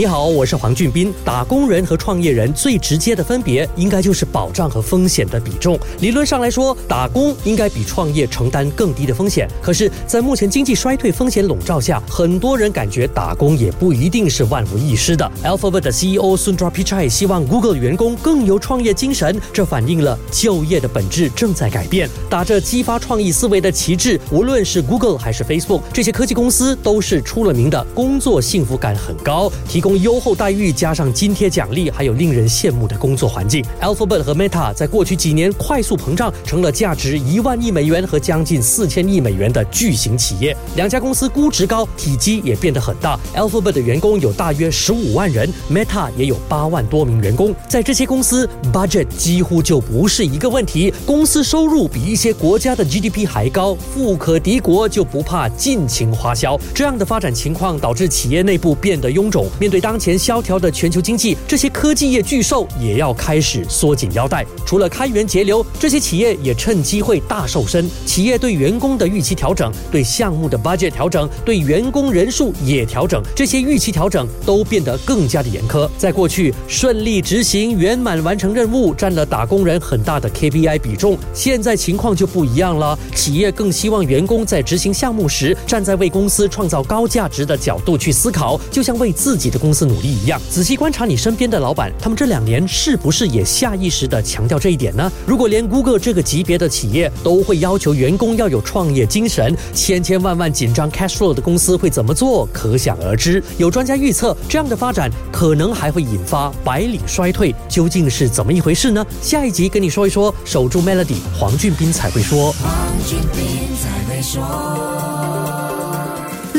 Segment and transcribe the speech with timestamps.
[0.00, 1.12] 你好，我是黄俊斌。
[1.22, 5.78] 打工人和创业人最直接的分别，应该就是保障和风险的比重。
[6.00, 9.46] 理论上来说，打工应该比创业承担更低的风险。
[9.60, 15.30] 可是，在目前经济衰退、风险笼罩下，很多人感觉打工也不一定是万无一失的。
[15.44, 22.08] Alphabet 的 CEO Sundar Pichai 希望 Google 员工更有创业精神，这反映了就业的本质正在改变。
[22.30, 29.89] 打着激发创意思维的旗帜，无论是 Google 还是 Facebook，这些科技公司都是出了名的工作幸福感很高，提供。
[29.96, 33.64] 优厚待遇，加上津贴奖励，还有令人羡慕的工作环境。
[33.80, 40.56] Alphabet 和 Meta 在过去几年快速膨胀，成了价值一万亿美元和将近四千亿美元的巨型企业。
[40.76, 43.18] 两家公司估值高，体积也变得很大。
[43.34, 47.54] Alphabet 的员工有大约十五万人，Meta 也有八万多名员工。
[47.68, 50.92] 在这些公司，budget 几乎就不是一个问题。
[51.06, 56.58] 公司收入比一些国家的 GDP 还高，富可敌国，就不怕尽情花销。
[56.74, 59.48] 这样的发展情况导致企业内部变得臃肿。
[59.58, 64.44] 面对当前萧条的全球经济，这些科技业巨兽也要开始缩紧腰带。
[64.66, 67.88] 除了开源节流，这些企业也趁机会大瘦身。
[68.04, 75.88] 企业对员工的预期调整，对项目的 budget 调整，对员工人数也调整，这些预期调整都变得更加的严苛。
[75.96, 81.16] 在过去，顺利执行、圆满完成任务占了打工人很大的 KPI 比重。
[81.32, 89.59] 现在情况就不一样了，企业更希望员工在执行项目时，站在为公司创造高价值的角度去思考，就像为自己的。
[89.60, 95.12] 公司努力一样，仔细观察你身边的老板，他们这两年是不是也下意识的强调这一点呢？
[95.26, 102.48] 如果连 Google 这个级别的企业都会要求员工要有创业精神，千千万万紧张 cash flow 的公司会怎么做？
[102.52, 103.42] 可想而知。
[103.58, 109.04] 有专家预测，这样的发展可能还会引发白领衰退，究竟是怎么一回事呢？
[109.20, 110.34] 下一集跟你说一说。
[110.44, 112.52] 守住 Melody，黄俊斌才会说。
[112.52, 112.72] 黄
[113.06, 114.40] 俊斌才会说。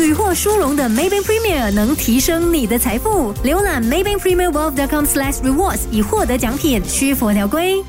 [0.01, 3.31] 屡获殊荣的 Maybank Premier 能提升你的财富。
[3.43, 7.83] 浏览 Maybank Premier Wealth.com/rewards 以获得奖品，需符合条规。